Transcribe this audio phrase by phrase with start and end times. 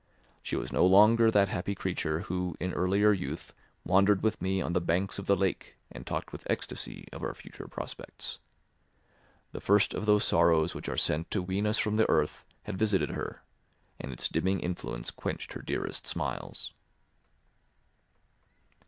[0.41, 3.53] She was no longer that happy creature who in earlier youth
[3.85, 7.35] wandered with me on the banks of the lake and talked with ecstasy of our
[7.35, 8.39] future prospects.
[9.51, 12.79] The first of those sorrows which are sent to wean us from the earth had
[12.79, 13.43] visited her,
[13.99, 16.73] and its dimming influence quenched her dearest smiles.